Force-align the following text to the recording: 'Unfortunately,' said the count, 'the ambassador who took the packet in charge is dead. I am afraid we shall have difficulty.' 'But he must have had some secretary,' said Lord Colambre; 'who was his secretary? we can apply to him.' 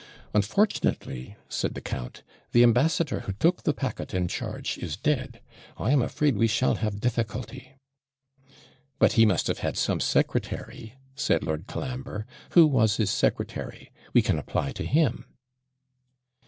'Unfortunately,' 0.33 1.35
said 1.47 1.75
the 1.75 1.79
count, 1.79 2.23
'the 2.53 2.63
ambassador 2.63 3.19
who 3.19 3.33
took 3.33 3.61
the 3.61 3.71
packet 3.71 4.15
in 4.15 4.27
charge 4.27 4.79
is 4.79 4.97
dead. 4.97 5.41
I 5.77 5.91
am 5.91 6.01
afraid 6.01 6.35
we 6.37 6.47
shall 6.47 6.73
have 6.77 6.99
difficulty.' 6.99 7.73
'But 8.97 9.11
he 9.11 9.27
must 9.27 9.45
have 9.45 9.59
had 9.59 9.77
some 9.77 9.99
secretary,' 9.99 10.95
said 11.15 11.43
Lord 11.43 11.67
Colambre; 11.67 12.25
'who 12.53 12.65
was 12.65 12.97
his 12.97 13.11
secretary? 13.11 13.91
we 14.11 14.23
can 14.23 14.39
apply 14.39 14.71
to 14.71 14.85
him.' 14.85 15.25